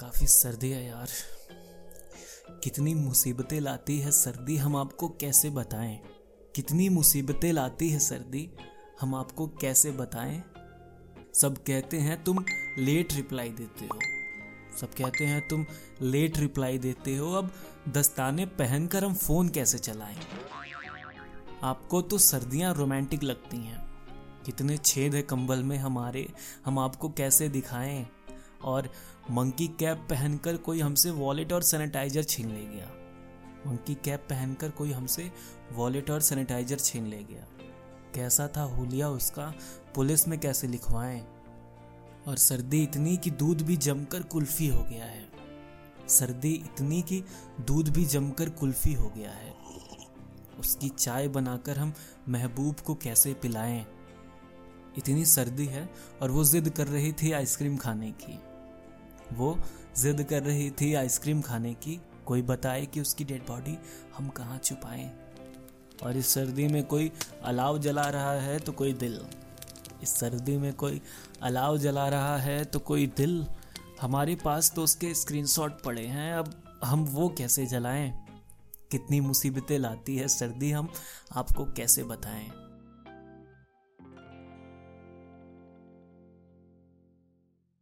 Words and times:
काफ़ी 0.00 0.26
सर्दी 0.26 0.70
है 0.70 0.86
यार। 0.86 1.08
कितनी 2.64 2.94
मुसीबतें 2.94 3.60
लाती 3.60 3.98
है 3.98 4.10
सर्दी, 4.10 4.56
हम 4.56 4.76
आपको 4.76 5.08
कैसे 5.08 5.50
बताएँ? 5.50 6.00
कितनी 6.54 6.88
मुसीबतें 6.88 7.52
लाती 7.52 7.90
है 7.90 7.98
सर्दी, 7.98 8.50
हम 9.00 9.14
आपको 9.14 9.46
कैसे 9.46 9.90
बताएँ? 9.90 10.44
सब 11.34 11.64
कहते 11.66 11.96
हैं 11.96 12.24
तुम 12.24 12.44
लेट 12.78 13.12
रिप्लाई 13.12 13.50
देते 13.50 13.84
हो। 13.84 13.98
सब 14.80 14.94
कहते 14.94 15.26
हैं 15.26 15.48
तुम 15.48 15.66
लेट 16.02 16.38
रिप्लाई 16.38 16.78
देते 16.78 17.16
हो। 17.16 17.32
अब 17.32 17.52
दस्ताने 17.88 18.46
पहनकर 18.46 19.04
हम 19.04 19.14
फ़ोन 19.14 19.48
कैसे 19.48 19.78
चलाएँ? 19.78 20.18
आपको 21.62 22.02
तो 22.02 22.18
सर्दियाँ 22.18 22.74
रोमांटिक 22.74 23.22
लगती 23.22 23.56
हैं। 23.56 23.88
कितने 24.46 24.78
छेद 24.78 25.14
है 25.14 25.22
कंबल 25.22 25.62
में 25.62 25.78
हमारे, 25.78 26.28
हम 26.64 26.78
आपको 26.78 27.08
कैसे 27.08 27.48
दिखाएँ? 27.48 28.06
और 28.64 28.90
मंकी 29.30 29.68
कैप 29.68 30.06
पहनकर 30.10 30.56
कोई 30.56 30.80
हमसे 30.80 31.10
वॉलेट 31.10 31.52
और 31.52 31.62
सैनिटाइजर 31.62 32.22
छीन 32.22 32.50
ले 32.50 32.66
गया। 32.66 32.86
मंकी 33.66 33.94
कैप 33.94 34.20
पहनकर 34.20 34.70
कोई 34.70 34.92
हमसे 34.92 35.32
वॉलेट 35.72 36.10
और 36.10 36.20
सैनिटाइजर 36.20 36.78
छीन 36.78 37.06
ले 37.06 37.24
गया। 37.24 37.46
कैसा 38.14 38.48
था 38.56 38.62
हुलिया 38.62 39.08
उसका? 39.08 39.54
पुलिस 39.94 40.28
में 40.28 40.40
कैसे 40.40 40.66
लिखवाएँ? 40.66 41.26
और 42.28 42.36
सर्दी 42.36 42.82
इतनी 42.82 43.16
कि 43.16 43.30
दूध 43.30 43.62
भी 43.62 43.76
जमकर 43.76 44.22
कुल्फी 44.22 44.68
हो 44.68 44.82
गया 44.82 45.04
है। 45.04 45.28
सर्दी 46.08 46.52
इतनी 46.52 47.02
कि 47.02 47.24
दूध 47.60 47.88
भी 47.88 48.04
जमकर 48.04 48.50
कुल्फी 48.50 48.92
हो 48.92 49.08
गया 49.08 49.30
है। 49.30 49.54
उसकी 50.58 50.88
चाय 50.88 51.28
बनाकर 51.28 51.78
हम 51.78 51.94
महबूब 52.28 52.76
को 52.80 52.94
कैसे 52.94 53.34
पिलाएँ? 53.34 53.86
इतनी 54.98 55.24
सर्दी 55.24 55.66
है 55.66 55.90
और 56.22 56.30
वो 56.30 56.44
जिद 56.44 56.70
कर 56.70 56.86
रही 56.86 57.12
थी 57.12 57.32
आइसक्रीम 57.32 57.76
खाने 57.76 58.10
की। 58.10 58.47
वो 59.32 59.58
जिद 59.96 60.22
कर 60.22 60.42
रही 60.42 60.70
थी 60.70 60.92
आइसक्रीम 60.94 61.40
खाने 61.40 61.74
की। 61.74 62.00
कोई 62.26 62.42
बताए 62.42 62.86
कि 62.86 63.00
उसकी 63.00 63.24
डेड 63.24 63.46
बॉडी 63.46 63.78
हम 64.16 64.28
कहाँ 64.28 64.58
छुपाएँ? 64.58 65.10
और 66.02 66.16
इस 66.16 66.26
सर्दी 66.26 66.66
में 66.68 66.82
कोई 66.84 67.10
अलाव 67.44 67.78
जला 67.78 68.02
रहा 68.02 68.32
है 68.32 68.58
तो 68.58 68.72
कोई 68.72 68.92
दिल। 68.92 69.20
इस 70.02 70.14
सर्दी 70.16 70.56
में 70.56 70.72
कोई 70.72 71.00
अलाव 71.42 71.78
जला 71.78 72.08
रहा 72.08 72.36
है 72.36 72.64
तो 72.64 72.78
कोई 72.78 73.06
दिल। 73.06 73.46
हमारे 74.00 74.34
पास 74.34 74.72
तो 74.76 74.82
उसके 74.82 75.14
स्क्रीनशॉट 75.14 75.82
पड़े 75.82 76.06
हैं, 76.06 76.32
अब 76.34 76.80
हम 76.84 77.04
वो 77.04 77.28
कैसे 77.28 77.66
जलाएँ? 77.66 78.10
कितनी 78.90 79.20
मुसीबतें 79.20 79.78
लाती 79.78 80.16
है 80.16 80.28
सर्दी, 80.28 80.70
हम 80.70 80.92
आपको 81.36 81.64
कैसे 81.64 82.02
बताएँ? 82.02 82.50